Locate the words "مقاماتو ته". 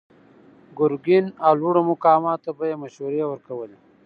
1.91-2.49